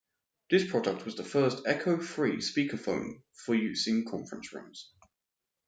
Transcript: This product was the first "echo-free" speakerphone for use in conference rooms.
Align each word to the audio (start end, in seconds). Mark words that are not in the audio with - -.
This 0.49 0.67
product 0.67 1.05
was 1.05 1.13
the 1.15 1.23
first 1.23 1.61
"echo-free" 1.67 2.37
speakerphone 2.37 3.21
for 3.33 3.53
use 3.53 3.85
in 3.85 4.03
conference 4.03 4.51
rooms. 4.51 4.89